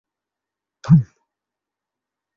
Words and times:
ওটা 0.83 0.89
ও 0.89 0.95
নাকি? 0.95 1.11